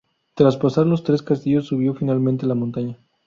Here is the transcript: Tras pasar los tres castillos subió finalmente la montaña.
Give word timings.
Tras 0.33 0.57
pasar 0.57 0.87
los 0.87 1.03
tres 1.03 1.21
castillos 1.21 1.67
subió 1.67 1.93
finalmente 1.93 2.47
la 2.47 2.55
montaña. 2.55 2.97